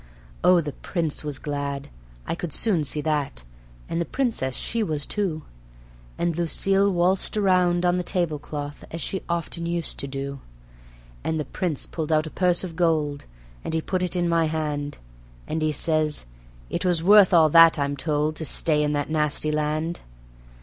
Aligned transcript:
Oh, 0.43 0.61
the 0.61 0.71
Prince 0.71 1.23
was 1.23 1.37
glad, 1.37 1.87
I 2.25 2.33
could 2.33 2.53
soon 2.53 2.83
see 2.83 3.01
that, 3.01 3.43
and 3.87 4.01
the 4.01 4.05
Princess 4.05 4.55
she 4.55 4.81
was 4.81 5.05
too; 5.05 5.43
And 6.17 6.35
Lucille 6.35 6.91
waltzed 6.91 7.37
round 7.37 7.85
on 7.85 7.97
the 7.97 8.03
tablecloth 8.03 8.83
as 8.89 8.99
she 8.99 9.21
often 9.29 9.67
used 9.67 9.99
to 9.99 10.07
do. 10.07 10.39
And 11.23 11.39
the 11.39 11.45
Prince 11.45 11.85
pulled 11.85 12.11
out 12.11 12.25
a 12.25 12.31
purse 12.31 12.63
of 12.63 12.75
gold, 12.75 13.25
and 13.63 13.75
he 13.75 13.79
put 13.81 14.01
it 14.01 14.15
in 14.15 14.27
my 14.27 14.45
hand; 14.45 14.97
And 15.47 15.61
he 15.61 15.71
says: 15.71 16.25
"It 16.67 16.83
was 16.83 17.03
worth 17.03 17.31
all 17.31 17.49
that, 17.49 17.77
I'm 17.77 17.95
told, 17.95 18.35
to 18.37 18.45
stay 18.45 18.81
in 18.81 18.93
that 18.93 19.11
nasty 19.11 19.51
land." 19.51 19.99